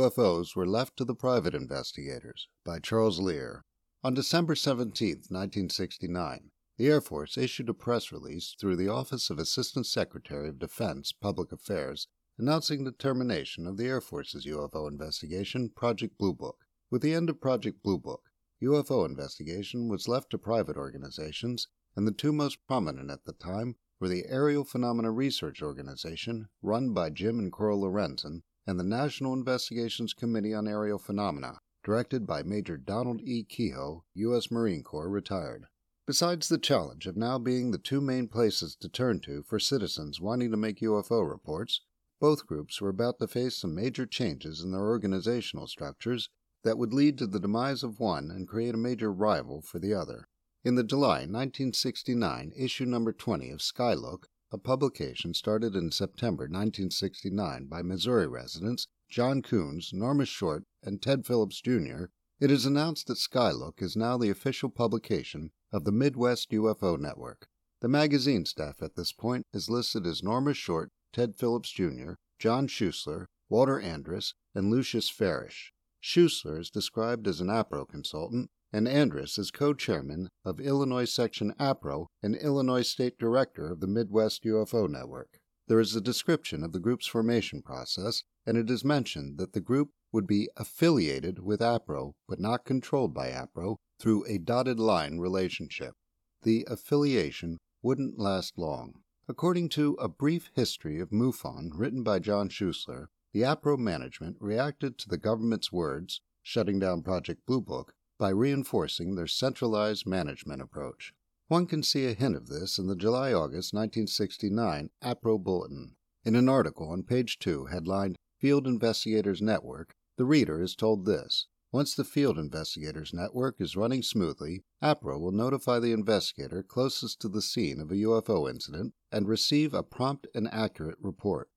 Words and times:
UFOs 0.00 0.56
were 0.56 0.66
left 0.66 0.96
to 0.96 1.04
the 1.04 1.14
private 1.14 1.54
investigators 1.54 2.48
by 2.64 2.78
Charles 2.78 3.20
Lear. 3.20 3.66
On 4.02 4.14
December 4.14 4.54
17, 4.54 5.08
1969, 5.28 6.50
the 6.78 6.86
Air 6.86 7.02
Force 7.02 7.36
issued 7.36 7.68
a 7.68 7.74
press 7.74 8.10
release 8.10 8.56
through 8.58 8.76
the 8.76 8.88
Office 8.88 9.28
of 9.28 9.38
Assistant 9.38 9.84
Secretary 9.84 10.48
of 10.48 10.58
Defense 10.58 11.12
Public 11.12 11.52
Affairs 11.52 12.08
announcing 12.38 12.84
the 12.84 12.92
termination 12.92 13.66
of 13.66 13.76
the 13.76 13.88
Air 13.88 14.00
Force's 14.00 14.46
UFO 14.46 14.90
investigation, 14.90 15.68
Project 15.68 16.16
Blue 16.16 16.32
Book. 16.32 16.64
With 16.90 17.02
the 17.02 17.12
end 17.12 17.28
of 17.28 17.42
Project 17.42 17.82
Blue 17.82 17.98
Book, 17.98 18.22
UFO 18.62 19.04
investigation 19.04 19.90
was 19.90 20.08
left 20.08 20.30
to 20.30 20.38
private 20.38 20.78
organizations, 20.78 21.68
and 21.94 22.08
the 22.08 22.12
two 22.12 22.32
most 22.32 22.66
prominent 22.66 23.10
at 23.10 23.26
the 23.26 23.34
time 23.34 23.76
were 24.00 24.08
the 24.08 24.24
Aerial 24.24 24.64
Phenomena 24.64 25.10
Research 25.10 25.60
Organization, 25.60 26.48
run 26.62 26.94
by 26.94 27.10
Jim 27.10 27.38
and 27.38 27.52
Coral 27.52 27.82
Lorenzen, 27.82 28.44
and 28.66 28.78
the 28.78 28.84
National 28.84 29.32
Investigations 29.32 30.12
Committee 30.12 30.54
on 30.54 30.68
Aerial 30.68 30.98
Phenomena, 30.98 31.58
directed 31.82 32.26
by 32.26 32.42
Major 32.42 32.76
Donald 32.76 33.20
E. 33.22 33.44
Keyhoe, 33.44 34.04
U.S. 34.14 34.50
Marine 34.50 34.82
Corps, 34.82 35.08
retired. 35.08 35.66
Besides 36.06 36.48
the 36.48 36.58
challenge 36.58 37.06
of 37.06 37.16
now 37.16 37.38
being 37.38 37.70
the 37.70 37.78
two 37.78 38.00
main 38.00 38.26
places 38.26 38.74
to 38.76 38.88
turn 38.88 39.20
to 39.20 39.42
for 39.44 39.58
citizens 39.58 40.20
wanting 40.20 40.50
to 40.50 40.56
make 40.56 40.80
UFO 40.80 41.28
reports, 41.28 41.82
both 42.20 42.46
groups 42.46 42.80
were 42.80 42.88
about 42.88 43.18
to 43.18 43.26
face 43.26 43.56
some 43.56 43.74
major 43.74 44.06
changes 44.06 44.60
in 44.60 44.72
their 44.72 44.88
organizational 44.88 45.66
structures 45.66 46.28
that 46.64 46.76
would 46.76 46.92
lead 46.92 47.16
to 47.18 47.26
the 47.26 47.40
demise 47.40 47.82
of 47.82 48.00
one 48.00 48.30
and 48.30 48.48
create 48.48 48.74
a 48.74 48.78
major 48.78 49.12
rival 49.12 49.62
for 49.62 49.78
the 49.78 49.94
other. 49.94 50.28
In 50.62 50.74
the 50.74 50.84
July 50.84 51.20
1969 51.20 52.52
issue 52.54 52.84
number 52.84 53.12
20 53.12 53.50
of 53.50 53.60
Skylook, 53.60 54.24
a 54.52 54.58
publication 54.58 55.32
started 55.32 55.76
in 55.76 55.92
September 55.92 56.42
1969 56.42 57.66
by 57.66 57.82
Missouri 57.82 58.26
residents 58.26 58.88
John 59.08 59.42
Coons, 59.42 59.92
Norma 59.92 60.24
Short, 60.24 60.64
and 60.82 61.00
Ted 61.00 61.24
Phillips 61.24 61.60
Jr., 61.60 62.06
it 62.40 62.50
is 62.50 62.66
announced 62.66 63.06
that 63.06 63.18
Skylook 63.18 63.80
is 63.80 63.96
now 63.96 64.16
the 64.16 64.30
official 64.30 64.68
publication 64.68 65.52
of 65.72 65.84
the 65.84 65.92
Midwest 65.92 66.50
UFO 66.50 66.98
Network. 66.98 67.48
The 67.80 67.88
magazine 67.88 68.44
staff 68.44 68.82
at 68.82 68.96
this 68.96 69.12
point 69.12 69.46
is 69.52 69.70
listed 69.70 70.06
as 70.06 70.22
Norma 70.22 70.54
Short, 70.54 70.90
Ted 71.12 71.36
Phillips 71.36 71.70
Jr., 71.70 72.14
John 72.38 72.66
Schuessler, 72.66 73.26
Walter 73.48 73.78
Andrus, 73.78 74.34
and 74.54 74.70
Lucius 74.70 75.08
Farish. 75.08 75.72
Schuessler 76.02 76.58
is 76.58 76.70
described 76.70 77.28
as 77.28 77.40
an 77.40 77.48
APRO 77.50 77.86
consultant, 77.86 78.50
and 78.72 78.86
Andrus 78.86 79.38
is 79.38 79.50
co 79.50 79.74
chairman 79.74 80.28
of 80.44 80.60
Illinois 80.60 81.04
Section 81.04 81.52
APRO 81.58 82.06
and 82.22 82.36
Illinois 82.36 82.82
State 82.82 83.18
Director 83.18 83.70
of 83.70 83.80
the 83.80 83.86
Midwest 83.86 84.44
UFO 84.44 84.88
Network. 84.88 85.40
There 85.66 85.80
is 85.80 85.94
a 85.94 86.00
description 86.00 86.62
of 86.62 86.72
the 86.72 86.80
group's 86.80 87.06
formation 87.06 87.62
process, 87.62 88.22
and 88.46 88.56
it 88.56 88.70
is 88.70 88.84
mentioned 88.84 89.38
that 89.38 89.52
the 89.52 89.60
group 89.60 89.90
would 90.12 90.26
be 90.26 90.48
affiliated 90.56 91.40
with 91.40 91.60
APRO 91.60 92.12
but 92.28 92.40
not 92.40 92.64
controlled 92.64 93.14
by 93.14 93.30
APRO 93.30 93.76
through 93.98 94.24
a 94.26 94.38
dotted 94.38 94.80
line 94.80 95.18
relationship. 95.18 95.94
The 96.42 96.66
affiliation 96.68 97.58
wouldn't 97.82 98.18
last 98.18 98.58
long. 98.58 99.02
According 99.28 99.68
to 99.70 99.94
A 100.00 100.08
Brief 100.08 100.50
History 100.54 100.98
of 100.98 101.12
MUFON 101.12 101.70
written 101.74 102.02
by 102.02 102.18
John 102.18 102.48
Schuessler, 102.48 103.06
the 103.32 103.42
APRO 103.42 103.78
management 103.78 104.36
reacted 104.40 104.98
to 104.98 105.08
the 105.08 105.18
government's 105.18 105.70
words, 105.70 106.20
shutting 106.42 106.78
down 106.78 107.02
Project 107.02 107.46
Blue 107.46 107.60
Book, 107.60 107.94
by 108.20 108.28
reinforcing 108.28 109.14
their 109.14 109.26
centralized 109.26 110.06
management 110.06 110.60
approach. 110.60 111.14
One 111.48 111.64
can 111.64 111.82
see 111.82 112.04
a 112.04 112.12
hint 112.12 112.36
of 112.36 112.48
this 112.48 112.78
in 112.78 112.86
the 112.86 112.94
July 112.94 113.32
August 113.32 113.72
1969 113.72 114.90
APRO 115.02 115.42
Bulletin. 115.42 115.96
In 116.22 116.36
an 116.36 116.46
article 116.46 116.90
on 116.90 117.02
page 117.02 117.38
2 117.38 117.64
headlined 117.64 118.18
Field 118.38 118.66
Investigators 118.66 119.40
Network, 119.40 119.94
the 120.18 120.26
reader 120.26 120.60
is 120.60 120.76
told 120.76 121.06
this 121.06 121.46
Once 121.72 121.94
the 121.94 122.04
Field 122.04 122.38
Investigators 122.38 123.14
Network 123.14 123.58
is 123.58 123.74
running 123.74 124.02
smoothly, 124.02 124.64
APRO 124.82 125.18
will 125.18 125.32
notify 125.32 125.78
the 125.78 125.92
investigator 125.92 126.62
closest 126.62 127.22
to 127.22 127.28
the 127.28 127.40
scene 127.40 127.80
of 127.80 127.90
a 127.90 127.96
UFO 127.96 128.50
incident 128.50 128.92
and 129.10 129.28
receive 129.28 129.72
a 129.72 129.82
prompt 129.82 130.26
and 130.34 130.46
accurate 130.52 130.98
report. 131.00 131.48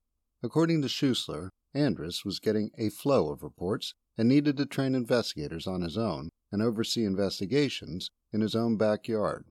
According 0.42 0.80
to 0.80 0.88
Schuessler, 0.88 1.50
Andrus 1.74 2.24
was 2.24 2.40
getting 2.40 2.70
a 2.78 2.88
flow 2.88 3.30
of 3.30 3.42
reports 3.42 3.92
and 4.16 4.28
needed 4.28 4.56
to 4.56 4.64
train 4.64 4.94
investigators 4.94 5.66
on 5.66 5.82
his 5.82 5.98
own 5.98 6.30
and 6.52 6.62
oversee 6.62 7.04
investigations 7.04 8.10
in 8.32 8.40
his 8.40 8.54
own 8.54 8.76
backyard. 8.76 9.46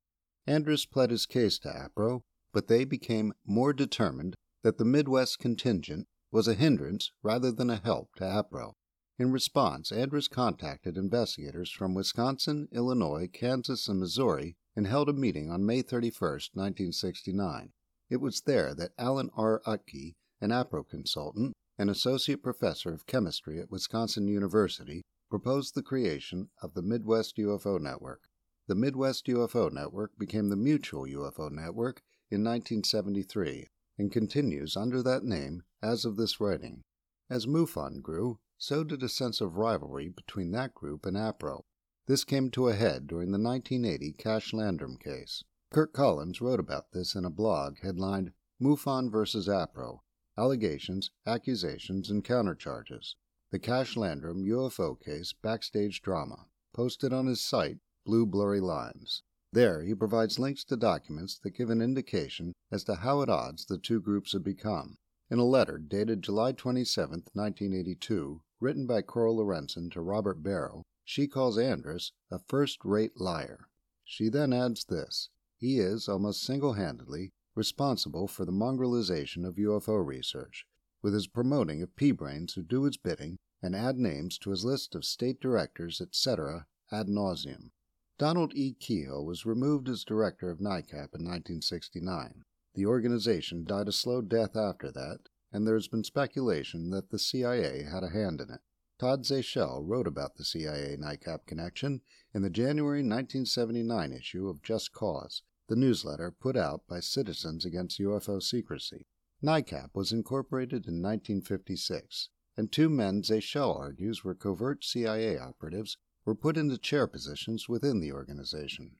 Andrus 0.45 0.85
pled 0.85 1.11
his 1.11 1.25
case 1.25 1.57
to 1.59 1.69
APRO, 1.69 2.23
but 2.51 2.67
they 2.67 2.85
became 2.85 3.33
more 3.45 3.73
determined 3.73 4.35
that 4.61 4.77
the 4.77 4.85
Midwest 4.85 5.39
contingent 5.39 6.07
was 6.31 6.47
a 6.47 6.53
hindrance 6.53 7.11
rather 7.21 7.51
than 7.51 7.69
a 7.69 7.77
help 7.77 8.15
to 8.15 8.23
APRO. 8.23 8.73
In 9.19 9.31
response, 9.31 9.91
Andrus 9.91 10.27
contacted 10.27 10.97
investigators 10.97 11.69
from 11.69 11.93
Wisconsin, 11.93 12.67
Illinois, 12.71 13.29
Kansas, 13.31 13.87
and 13.87 13.99
Missouri 13.99 14.57
and 14.75 14.87
held 14.87 15.07
a 15.07 15.13
meeting 15.13 15.51
on 15.51 15.65
May 15.65 15.81
31, 15.81 16.31
1969. 16.53 17.71
It 18.09 18.17
was 18.17 18.41
there 18.41 18.73
that 18.73 18.93
Alan 18.97 19.29
R. 19.35 19.61
Utke, 19.65 20.15
an 20.41 20.51
APRO 20.51 20.83
consultant 20.83 21.53
and 21.77 21.89
associate 21.89 22.43
professor 22.43 22.91
of 22.91 23.05
chemistry 23.05 23.59
at 23.59 23.71
Wisconsin 23.71 24.27
University, 24.27 25.03
proposed 25.33 25.73
the 25.73 25.81
creation 25.81 26.47
of 26.61 26.75
the 26.75 26.81
Midwest 26.83 27.37
UFO 27.37 27.81
Network. 27.81 28.29
The 28.67 28.75
Midwest 28.75 29.25
UFO 29.25 29.73
Network 29.73 30.11
became 30.15 30.49
the 30.49 30.55
Mutual 30.55 31.07
UFO 31.07 31.49
Network 31.51 32.03
in 32.29 32.43
1973 32.43 33.67
and 33.97 34.11
continues 34.11 34.77
under 34.77 35.01
that 35.01 35.23
name 35.23 35.63
as 35.81 36.05
of 36.05 36.17
this 36.17 36.39
writing. 36.39 36.83
As 37.31 37.47
MUFON 37.47 38.03
grew, 38.03 38.37
so 38.59 38.83
did 38.83 39.01
a 39.01 39.09
sense 39.09 39.41
of 39.41 39.57
rivalry 39.57 40.07
between 40.07 40.51
that 40.51 40.75
group 40.75 41.03
and 41.03 41.17
APRO. 41.17 41.63
This 42.05 42.23
came 42.23 42.51
to 42.51 42.67
a 42.67 42.75
head 42.75 43.07
during 43.07 43.31
the 43.31 43.41
1980 43.41 44.13
Cash 44.13 44.53
Landrum 44.53 44.97
case. 44.97 45.43
Curt 45.71 45.93
Collins 45.93 46.41
wrote 46.41 46.59
about 46.59 46.91
this 46.91 47.15
in 47.15 47.25
a 47.25 47.31
blog 47.31 47.79
headlined 47.79 48.33
MUFON 48.61 49.09
vs. 49.09 49.47
APRO 49.47 50.01
Allegations, 50.37 51.09
Accusations, 51.25 52.11
and 52.11 52.23
Countercharges 52.23 53.15
The 53.53 53.59
Cash 53.59 53.95
Landrum 53.95 54.43
UFO 54.45 54.99
Case 54.99 55.31
Backstage 55.31 56.01
Drama, 56.01 56.47
posted 56.73 57.13
on 57.13 57.27
his 57.27 57.39
site, 57.39 57.77
Blue 58.03 58.25
Blurry 58.25 58.59
Lines. 58.59 59.21
There 59.51 59.83
he 59.83 59.93
provides 59.93 60.39
links 60.39 60.63
to 60.63 60.75
documents 60.75 61.37
that 61.37 61.51
give 61.51 61.69
an 61.69 61.79
indication 61.79 62.53
as 62.71 62.83
to 62.85 62.95
how 62.95 63.21
at 63.21 63.29
odds 63.29 63.65
the 63.65 63.77
two 63.77 64.01
groups 64.01 64.33
have 64.33 64.43
become. 64.43 64.97
In 65.29 65.37
a 65.37 65.45
letter 65.45 65.77
dated 65.77 66.23
July 66.23 66.53
27, 66.53 67.25
1982, 67.33 68.41
written 68.59 68.87
by 68.87 69.03
Coral 69.03 69.37
Lorenzen 69.37 69.91
to 69.91 70.01
Robert 70.01 70.41
Barrow, 70.41 70.81
she 71.05 71.27
calls 71.27 71.59
Andrus 71.59 72.11
a 72.31 72.39
first 72.39 72.83
rate 72.83 73.21
liar. 73.21 73.67
She 74.03 74.29
then 74.29 74.51
adds 74.51 74.85
this 74.85 75.29
He 75.59 75.77
is, 75.77 76.09
almost 76.09 76.41
single 76.41 76.73
handedly, 76.73 77.29
responsible 77.53 78.27
for 78.27 78.45
the 78.45 78.51
mongrelization 78.51 79.45
of 79.45 79.57
UFO 79.57 80.03
research, 80.03 80.65
with 81.03 81.13
his 81.13 81.27
promoting 81.27 81.83
of 81.83 81.95
pea 81.95 82.13
brains 82.13 82.53
who 82.53 82.63
do 82.63 82.83
his 82.83 82.97
bidding 82.97 83.37
and 83.63 83.75
add 83.75 83.97
names 83.97 84.37
to 84.37 84.51
his 84.51 84.63
list 84.63 84.93
of 84.93 85.05
state 85.05 85.39
directors, 85.39 85.99
etc., 86.01 86.67
ad 86.91 87.07
nauseum. 87.07 87.71
Donald 88.19 88.53
E. 88.53 88.73
Keyhoe 88.73 89.23
was 89.23 89.45
removed 89.45 89.89
as 89.89 90.03
director 90.03 90.51
of 90.51 90.59
NICAP 90.59 91.15
in 91.15 91.25
1969. 91.25 92.43
The 92.75 92.85
organization 92.85 93.63
died 93.63 93.87
a 93.87 93.91
slow 93.91 94.21
death 94.21 94.55
after 94.55 94.91
that, 94.91 95.29
and 95.51 95.65
there 95.65 95.75
has 95.75 95.87
been 95.87 96.03
speculation 96.03 96.89
that 96.89 97.09
the 97.09 97.17
CIA 97.17 97.83
had 97.83 98.03
a 98.03 98.09
hand 98.09 98.41
in 98.41 98.51
it. 98.51 98.61
Todd 98.99 99.23
Zechel 99.23 99.81
wrote 99.83 100.07
about 100.07 100.35
the 100.35 100.45
CIA 100.45 100.95
NICAP 100.97 101.45
connection 101.45 102.01
in 102.33 102.41
the 102.41 102.49
January 102.49 102.99
1979 102.99 104.11
issue 104.11 104.47
of 104.47 104.61
Just 104.61 104.93
Cause, 104.93 105.41
the 105.67 105.75
newsletter 105.75 106.31
put 106.31 106.55
out 106.57 106.85
by 106.87 106.99
Citizens 106.99 107.65
Against 107.65 107.99
UFO 107.99 108.41
Secrecy. 108.41 109.07
NICAP 109.41 109.89
was 109.93 110.11
incorporated 110.11 110.85
in 110.87 111.01
1956, 111.01 112.29
and 112.55 112.71
two 112.71 112.89
men 112.89 113.21
Zechel 113.23 113.75
argues 113.75 114.23
were 114.23 114.35
covert 114.35 114.83
CIA 114.83 115.37
operatives 115.37 115.97
were 116.25 116.35
put 116.35 116.57
into 116.57 116.77
chair 116.77 117.07
positions 117.07 117.67
within 117.67 117.99
the 117.99 118.11
organization. 118.11 118.97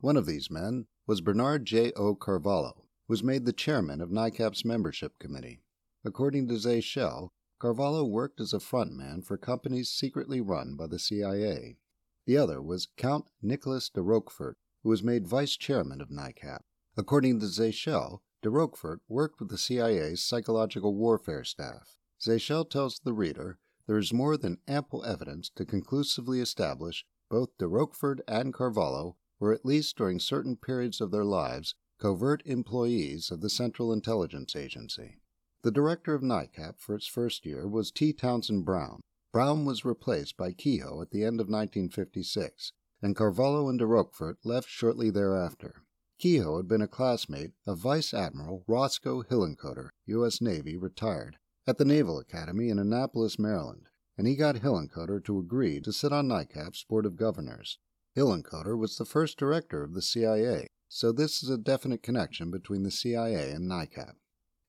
One 0.00 0.16
of 0.16 0.26
these 0.26 0.50
men 0.50 0.86
was 1.06 1.20
Bernard 1.20 1.64
J. 1.64 1.92
O. 1.92 2.14
Carvalho, 2.14 2.86
who 3.06 3.12
was 3.12 3.22
made 3.22 3.44
the 3.44 3.52
chairman 3.52 4.00
of 4.00 4.10
NICAP's 4.10 4.64
membership 4.64 5.18
committee. 5.18 5.62
According 6.04 6.48
to 6.48 6.54
Zechel, 6.54 7.30
Carvalho 7.58 8.04
worked 8.04 8.40
as 8.40 8.52
a 8.52 8.58
frontman 8.58 9.24
for 9.24 9.36
companies 9.36 9.90
secretly 9.90 10.40
run 10.40 10.74
by 10.76 10.86
the 10.86 10.98
CIA. 10.98 11.78
The 12.26 12.36
other 12.36 12.60
was 12.60 12.88
Count 12.96 13.30
Nicholas 13.40 13.88
de 13.88 14.02
Roquefort, 14.02 14.56
who 14.82 14.88
was 14.88 15.02
made 15.02 15.26
vice 15.26 15.56
chairman 15.56 16.00
of 16.00 16.10
NICAP. 16.10 16.62
According 16.96 17.40
to 17.40 17.46
Zechel, 17.46 18.20
de 18.42 18.50
Roquefort 18.50 19.00
worked 19.08 19.40
with 19.40 19.50
the 19.50 19.58
CIA's 19.58 20.22
psychological 20.22 20.94
warfare 20.94 21.44
staff. 21.44 21.98
Zechel 22.24 22.64
tells 22.64 23.00
the 23.00 23.12
reader 23.12 23.58
there 23.86 23.98
is 23.98 24.10
more 24.10 24.38
than 24.38 24.62
ample 24.66 25.04
evidence 25.04 25.50
to 25.56 25.66
conclusively 25.66 26.40
establish 26.40 27.04
both 27.28 27.58
de 27.58 27.68
Roquefort 27.68 28.22
and 28.26 28.54
Carvalho 28.54 29.18
were, 29.38 29.52
at 29.52 29.66
least 29.66 29.98
during 29.98 30.18
certain 30.18 30.56
periods 30.56 31.02
of 31.02 31.10
their 31.10 31.24
lives, 31.24 31.74
covert 31.98 32.42
employees 32.46 33.30
of 33.30 33.42
the 33.42 33.50
Central 33.50 33.92
Intelligence 33.92 34.56
Agency. 34.56 35.20
The 35.60 35.70
director 35.70 36.14
of 36.14 36.22
NICAP 36.22 36.78
for 36.78 36.94
its 36.94 37.06
first 37.06 37.44
year 37.44 37.68
was 37.68 37.90
T. 37.90 38.14
Townsend 38.14 38.64
Brown. 38.64 39.02
Brown 39.30 39.66
was 39.66 39.84
replaced 39.84 40.38
by 40.38 40.52
Keyhoe 40.52 41.02
at 41.02 41.10
the 41.10 41.24
end 41.24 41.40
of 41.40 41.48
1956, 41.48 42.72
and 43.02 43.14
Carvalho 43.14 43.68
and 43.68 43.78
de 43.78 43.84
Roquefort 43.84 44.38
left 44.44 44.70
shortly 44.70 45.10
thereafter. 45.10 45.82
Keyhoe 46.18 46.56
had 46.56 46.68
been 46.68 46.80
a 46.80 46.88
classmate 46.88 47.52
of 47.66 47.80
Vice 47.80 48.14
Admiral 48.14 48.64
Roscoe 48.66 49.22
Hillenkoetter, 49.22 49.90
U.S. 50.06 50.40
Navy, 50.40 50.78
retired, 50.78 51.36
at 51.66 51.78
the 51.78 51.84
Naval 51.84 52.18
Academy 52.18 52.68
in 52.68 52.78
Annapolis, 52.78 53.38
Maryland, 53.38 53.88
and 54.18 54.26
he 54.26 54.36
got 54.36 54.56
Hillenkoetter 54.56 55.24
to 55.24 55.38
agree 55.38 55.80
to 55.80 55.92
sit 55.92 56.12
on 56.12 56.28
NICAP's 56.28 56.84
Board 56.84 57.06
of 57.06 57.16
Governors. 57.16 57.78
Hillenkoetter 58.14 58.76
was 58.76 58.98
the 58.98 59.06
first 59.06 59.38
director 59.38 59.82
of 59.82 59.94
the 59.94 60.02
CIA, 60.02 60.66
so 60.88 61.10
this 61.10 61.42
is 61.42 61.48
a 61.48 61.56
definite 61.56 62.02
connection 62.02 62.50
between 62.50 62.82
the 62.82 62.90
CIA 62.90 63.50
and 63.50 63.68
NICAP. 63.68 64.14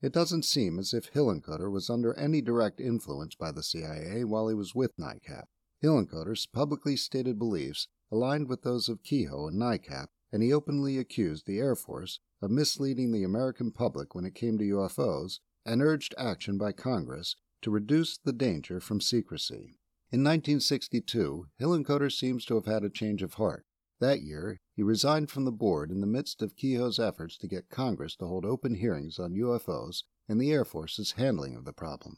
It 0.01 0.13
doesn't 0.13 0.45
seem 0.45 0.79
as 0.79 0.93
if 0.93 1.11
Hillenkoetter 1.11 1.69
was 1.69 1.89
under 1.89 2.13
any 2.13 2.41
direct 2.41 2.79
influence 2.79 3.35
by 3.35 3.51
the 3.51 3.63
CIA 3.63 4.23
while 4.23 4.47
he 4.47 4.55
was 4.55 4.73
with 4.73 4.95
NICAP. 4.97 5.45
Hillenkoetter's 5.83 6.45
publicly 6.45 6.95
stated 6.95 7.37
beliefs 7.37 7.87
aligned 8.09 8.47
with 8.47 8.61
those 8.61 8.87
of 8.87 9.03
Keyhoe 9.03 9.47
and 9.47 9.59
NICAP, 9.59 10.07
and 10.31 10.41
he 10.41 10.53
openly 10.53 10.97
accused 10.97 11.45
the 11.45 11.59
Air 11.59 11.75
Force 11.75 12.19
of 12.41 12.51
misleading 12.51 13.11
the 13.11 13.23
American 13.23 13.71
public 13.71 14.15
when 14.15 14.25
it 14.25 14.33
came 14.33 14.57
to 14.57 14.63
UFOs 14.63 15.39
and 15.65 15.81
urged 15.81 16.13
action 16.17 16.57
by 16.57 16.71
Congress 16.71 17.35
to 17.61 17.71
reduce 17.71 18.17
the 18.17 18.33
danger 18.33 18.79
from 18.79 19.01
secrecy. 19.01 19.77
In 20.11 20.23
1962, 20.23 21.47
Hillenkoetter 21.59 22.11
seems 22.11 22.45
to 22.45 22.55
have 22.55 22.65
had 22.65 22.83
a 22.83 22.89
change 22.89 23.23
of 23.23 23.33
heart. 23.33 23.65
That 23.99 24.21
year, 24.21 24.59
he 24.73 24.83
resigned 24.83 25.31
from 25.31 25.45
the 25.45 25.51
board 25.51 25.89
in 25.89 26.01
the 26.01 26.07
midst 26.07 26.41
of 26.41 26.55
Keyhoe's 26.55 26.99
efforts 26.99 27.37
to 27.37 27.47
get 27.47 27.69
Congress 27.69 28.15
to 28.17 28.27
hold 28.27 28.45
open 28.45 28.75
hearings 28.75 29.17
on 29.19 29.33
UFOs 29.33 30.03
and 30.27 30.39
the 30.39 30.51
Air 30.51 30.65
Force's 30.65 31.13
handling 31.13 31.55
of 31.55 31.65
the 31.65 31.73
problem. 31.73 32.17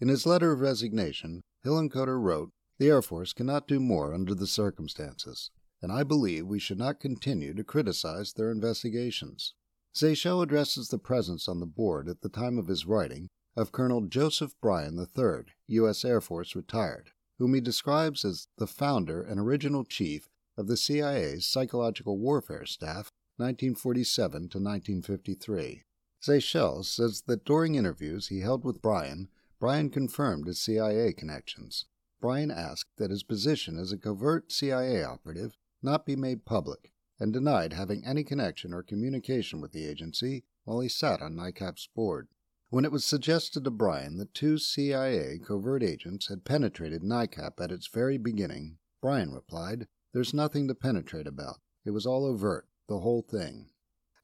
In 0.00 0.08
his 0.08 0.26
letter 0.26 0.52
of 0.52 0.60
resignation, 0.60 1.42
Hillenkoetter 1.64 2.20
wrote, 2.20 2.50
The 2.78 2.88
Air 2.88 3.02
Force 3.02 3.32
cannot 3.32 3.68
do 3.68 3.78
more 3.78 4.12
under 4.12 4.34
the 4.34 4.46
circumstances, 4.46 5.50
and 5.80 5.92
I 5.92 6.02
believe 6.02 6.46
we 6.46 6.58
should 6.58 6.78
not 6.78 7.00
continue 7.00 7.54
to 7.54 7.64
criticize 7.64 8.32
their 8.32 8.50
investigations. 8.50 9.54
Zechel 9.94 10.42
addresses 10.42 10.88
the 10.88 10.98
presence 10.98 11.48
on 11.48 11.60
the 11.60 11.66
board 11.66 12.08
at 12.08 12.22
the 12.22 12.30
time 12.30 12.58
of 12.58 12.68
his 12.68 12.86
writing 12.86 13.28
of 13.54 13.72
Colonel 13.72 14.00
Joseph 14.02 14.54
Bryan 14.60 14.98
III, 14.98 15.52
U.S. 15.66 16.04
Air 16.04 16.20
Force 16.22 16.56
retired, 16.56 17.10
whom 17.38 17.52
he 17.52 17.60
describes 17.60 18.24
as 18.24 18.48
the 18.56 18.66
founder 18.66 19.22
and 19.22 19.38
original 19.38 19.84
chief 19.84 20.28
of 20.56 20.66
the 20.66 20.76
CIA's 20.76 21.46
Psychological 21.46 22.18
Warfare 22.18 22.64
Staff, 22.64 23.10
1947 23.36 24.32
to 24.32 24.58
1953. 24.58 25.82
Zechel 26.22 26.84
says 26.84 27.22
that 27.26 27.44
during 27.44 27.74
interviews 27.74 28.28
he 28.28 28.40
held 28.40 28.64
with 28.64 28.80
Bryan, 28.80 29.28
Bryan 29.58 29.90
confirmed 29.90 30.46
his 30.46 30.60
CIA 30.60 31.12
connections. 31.12 31.86
Bryan 32.20 32.50
asked 32.50 32.96
that 32.96 33.10
his 33.10 33.24
position 33.24 33.78
as 33.78 33.92
a 33.92 33.98
covert 33.98 34.52
CIA 34.52 35.02
operative 35.02 35.56
not 35.82 36.06
be 36.06 36.16
made 36.16 36.44
public, 36.44 36.91
and 37.22 37.32
denied 37.32 37.72
having 37.72 38.04
any 38.04 38.24
connection 38.24 38.74
or 38.74 38.82
communication 38.82 39.60
with 39.60 39.70
the 39.70 39.86
agency 39.86 40.42
while 40.64 40.80
he 40.80 40.88
sat 40.88 41.22
on 41.22 41.36
NICAP's 41.36 41.88
board. 41.94 42.26
When 42.68 42.84
it 42.84 42.90
was 42.90 43.04
suggested 43.04 43.62
to 43.62 43.70
Bryan 43.70 44.16
that 44.16 44.34
two 44.34 44.58
CIA 44.58 45.38
covert 45.38 45.84
agents 45.84 46.26
had 46.26 46.44
penetrated 46.44 47.02
NICAP 47.02 47.60
at 47.60 47.70
its 47.70 47.86
very 47.86 48.18
beginning, 48.18 48.78
Bryan 49.00 49.30
replied, 49.32 49.86
there's 50.12 50.34
nothing 50.34 50.66
to 50.66 50.74
penetrate 50.74 51.28
about. 51.28 51.60
It 51.84 51.92
was 51.92 52.06
all 52.06 52.24
overt, 52.24 52.66
the 52.88 52.98
whole 52.98 53.22
thing. 53.22 53.70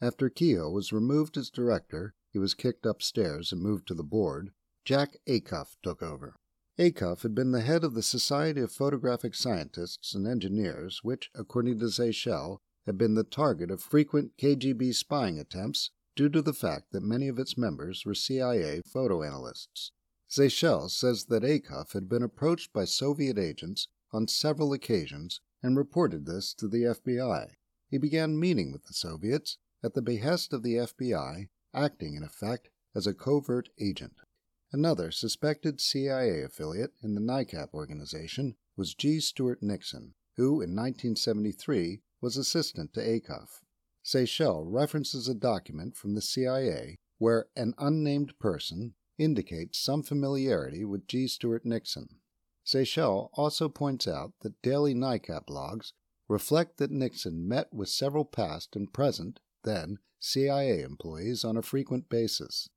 After 0.01 0.29
Keyhoe 0.29 0.69
was 0.69 0.93
removed 0.93 1.37
as 1.37 1.51
director, 1.51 2.15
he 2.33 2.41
was 2.41 2.53
kicked 2.53 2.85
upstairs 2.85 3.53
and 3.53 3.63
moved 3.63 3.87
to 3.89 3.95
the 3.95 4.03
board. 4.03 4.51
Jack 4.85 5.19
Acuff 5.29 5.77
took 5.85 6.03
over. 6.03 6.35
Acuff 6.81 7.23
had 7.23 7.35
been 7.35 7.53
the 7.53 7.61
head 7.61 7.85
of 7.85 7.95
the 7.95 8.03
Society 8.03 8.61
of 8.61 8.73
Photographic 8.73 9.37
Scientists 9.37 10.17
and 10.17 10.27
Engineers, 10.27 11.05
which, 11.05 11.31
according 11.33 11.79
to 11.79 11.87
Zechel, 11.87 12.59
had 12.89 12.97
been 12.97 13.13
the 13.13 13.23
target 13.23 13.71
of 13.71 13.83
frequent 13.83 14.33
KGB 14.39 14.95
spying 14.95 15.39
attempts 15.39 15.91
due 16.17 16.31
to 16.31 16.41
the 16.41 16.55
fact 16.55 16.91
that 16.91 17.03
many 17.03 17.29
of 17.29 17.39
its 17.39 17.59
members 17.59 18.07
were 18.07 18.15
CIA 18.15 18.81
photo 18.81 19.23
analysts. 19.23 19.93
Zechel 20.31 20.91
says 20.91 21.27
that 21.27 21.43
Acuff 21.43 21.93
had 21.93 22.09
been 22.09 22.23
approached 22.23 22.73
by 22.73 22.87
Soviet 22.87 23.37
agents 23.37 23.89
on 24.11 24.27
several 24.27 24.73
occasions 24.73 25.43
and 25.63 25.77
reported 25.77 26.25
this 26.25 26.55
to 26.55 26.67
the 26.67 26.85
FBI. 26.85 27.51
He 27.91 27.99
began 27.99 28.41
meeting 28.41 28.73
with 28.73 28.87
the 28.87 28.95
Soviets 28.95 29.59
at 29.85 29.93
the 29.93 30.01
behest 30.01 30.55
of 30.55 30.63
the 30.63 30.77
FBI, 30.77 31.49
acting 31.75 32.15
in 32.15 32.23
effect 32.23 32.71
as 32.95 33.07
a 33.07 33.13
covert 33.13 33.69
agent. 33.79 34.15
Another 34.73 35.11
suspected 35.11 35.79
CIA 35.79 36.41
affiliate 36.41 36.95
in 37.03 37.15
the 37.15 37.21
NICAP 37.21 37.75
organization 37.75 38.57
was 38.77 38.95
G. 38.95 39.21
Stuart 39.21 39.63
Nixon, 39.63 40.15
who 40.37 40.63
in 40.63 40.75
1973 40.75 42.01
was 42.21 42.37
assistant 42.37 42.93
to 42.95 43.01
Acuff. 43.01 43.61
Zechel 44.05 44.65
references 44.67 45.29
a 45.29 45.35
document 45.35 45.97
from 45.97 46.15
the 46.15 46.23
CIA 46.23 46.97
where 47.19 47.47
an 47.57 47.75
unnamed 47.79 48.39
person 48.39 48.95
indicates 49.19 49.79
some 49.79 50.03
familiarity 50.03 50.85
with 50.85 51.07
G. 51.07 51.27
Stuart 51.27 51.65
Nixon. 51.65 52.21
Zechel 52.67 53.31
also 53.33 53.69
points 53.69 54.07
out 54.07 54.33
that 54.41 54.61
daily 54.63 54.95
NICAP 54.95 55.49
logs 55.49 55.93
reflect 56.29 56.77
that 56.77 56.91
Nixon 56.91 57.49
met 57.49 57.73
with 57.73 57.89
several 57.89 58.25
past 58.25 58.77
and 58.77 58.93
present, 58.93 59.41
then, 59.65 59.99
CIA 60.21 60.83
employees 60.83 61.45
on 61.45 61.57
a 61.57 61.63
frequent 61.63 62.09
basis. 62.09 62.69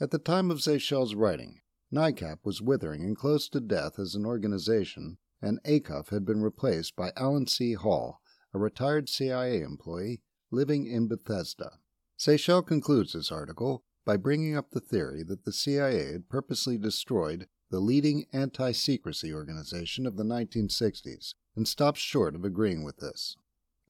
At 0.00 0.10
the 0.10 0.18
time 0.18 0.50
of 0.50 0.58
Zechel's 0.58 1.14
writing, 1.14 1.60
NICAP 1.92 2.38
was 2.44 2.62
withering 2.62 3.02
and 3.02 3.16
close 3.16 3.48
to 3.50 3.60
death 3.60 3.98
as 3.98 4.14
an 4.14 4.24
organization, 4.24 5.18
and 5.42 5.62
Acuff 5.64 6.08
had 6.08 6.24
been 6.24 6.40
replaced 6.40 6.96
by 6.96 7.12
Alan 7.16 7.46
C. 7.46 7.74
Hall, 7.74 8.21
a 8.54 8.58
retired 8.58 9.08
CIA 9.08 9.62
employee 9.62 10.20
living 10.50 10.86
in 10.86 11.08
Bethesda. 11.08 11.78
Zechel 12.18 12.66
concludes 12.66 13.12
his 13.14 13.30
article 13.30 13.84
by 14.04 14.16
bringing 14.16 14.56
up 14.56 14.70
the 14.70 14.80
theory 14.80 15.22
that 15.22 15.44
the 15.44 15.52
CIA 15.52 16.12
had 16.12 16.28
purposely 16.28 16.76
destroyed 16.76 17.46
the 17.70 17.80
leading 17.80 18.26
anti 18.32 18.72
secrecy 18.72 19.32
organization 19.32 20.06
of 20.06 20.16
the 20.16 20.24
1960s, 20.24 21.34
and 21.56 21.66
stops 21.66 22.00
short 22.00 22.34
of 22.34 22.44
agreeing 22.44 22.84
with 22.84 22.98
this. 22.98 23.36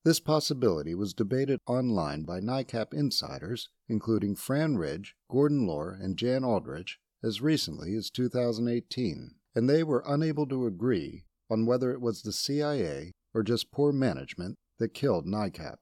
This 0.04 0.21
possibility 0.21 0.95
was 0.95 1.14
debated 1.14 1.59
online 1.66 2.23
by 2.23 2.40
NICAP 2.40 2.95
insiders, 2.95 3.69
including 3.88 4.37
Fran 4.37 4.76
Ridge, 4.76 5.16
Gordon 5.28 5.66
Lohr, 5.66 5.99
and 6.00 6.16
Jan 6.16 6.45
Aldrich, 6.45 6.99
as 7.23 7.40
recently 7.40 7.95
as 7.95 8.11
2018, 8.11 9.35
and 9.54 9.69
they 9.69 9.83
were 9.83 10.02
unable 10.07 10.47
to 10.47 10.66
agree 10.66 11.25
on 11.50 11.66
whether 11.66 11.92
it 11.92 12.00
was 12.00 12.23
the 12.23 12.33
CIA 12.33 13.12
or 13.34 13.42
just 13.42 13.70
poor 13.70 13.92
management 13.92 14.56
that 14.78 14.94
killed 14.94 15.26
NICAP. 15.26 15.78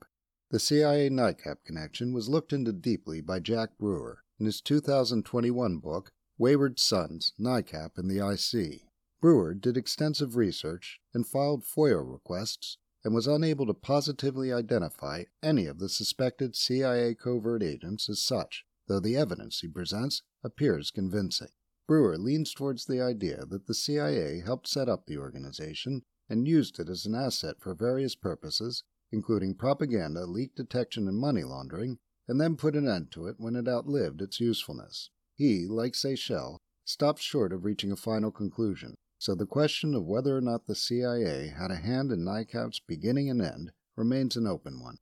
The 0.50 0.58
CIA 0.58 1.08
NICAP 1.10 1.64
connection 1.64 2.12
was 2.12 2.28
looked 2.28 2.52
into 2.52 2.72
deeply 2.72 3.20
by 3.20 3.40
Jack 3.40 3.78
Brewer 3.78 4.22
in 4.38 4.46
his 4.46 4.60
2021 4.60 5.78
book, 5.78 6.10
Wayward 6.38 6.78
Sons, 6.78 7.32
NICAP, 7.38 7.96
and 7.96 8.10
the 8.10 8.26
IC. 8.26 8.82
Brewer 9.20 9.54
did 9.54 9.76
extensive 9.76 10.34
research 10.34 11.00
and 11.12 11.26
filed 11.26 11.62
FOIA 11.62 12.02
requests 12.02 12.78
and 13.04 13.14
was 13.14 13.26
unable 13.26 13.66
to 13.66 13.74
positively 13.74 14.52
identify 14.52 15.24
any 15.42 15.66
of 15.66 15.78
the 15.78 15.88
suspected 15.88 16.56
CIA 16.56 17.14
covert 17.14 17.62
agents 17.62 18.08
as 18.08 18.22
such, 18.22 18.64
though 18.88 19.00
the 19.00 19.16
evidence 19.16 19.60
he 19.60 19.68
presents 19.68 20.22
appears 20.42 20.90
convincing. 20.90 21.48
Brewer 21.86 22.18
leans 22.18 22.54
towards 22.54 22.86
the 22.86 23.00
idea 23.00 23.44
that 23.46 23.66
the 23.66 23.74
CIA 23.74 24.40
helped 24.40 24.68
set 24.68 24.88
up 24.88 25.06
the 25.06 25.18
organization 25.18 26.02
and 26.30 26.48
used 26.48 26.78
it 26.78 26.88
as 26.88 27.04
an 27.04 27.14
asset 27.14 27.56
for 27.60 27.74
various 27.74 28.14
purposes, 28.14 28.84
including 29.12 29.54
propaganda, 29.54 30.24
leak 30.24 30.54
detection, 30.54 31.08
and 31.08 31.18
money 31.18 31.42
laundering, 31.42 31.98
and 32.28 32.40
then 32.40 32.56
put 32.56 32.76
an 32.76 32.88
end 32.88 33.10
to 33.10 33.26
it 33.26 33.34
when 33.38 33.56
it 33.56 33.66
outlived 33.68 34.22
its 34.22 34.38
usefulness. 34.40 35.10
He, 35.34 35.66
like 35.66 35.94
Zechel, 35.94 36.58
stopped 36.84 37.20
short 37.20 37.52
of 37.52 37.64
reaching 37.64 37.90
a 37.90 37.96
final 37.96 38.30
conclusion, 38.30 38.94
so 39.18 39.34
the 39.34 39.46
question 39.46 39.94
of 39.94 40.06
whether 40.06 40.36
or 40.36 40.40
not 40.40 40.66
the 40.66 40.74
CIA 40.74 41.48
had 41.48 41.70
a 41.70 41.76
hand 41.76 42.12
in 42.12 42.24
NICAP's 42.24 42.80
beginning 42.80 43.28
and 43.28 43.42
end 43.42 43.72
remains 43.96 44.36
an 44.36 44.46
open 44.46 44.80
one. 44.80 44.98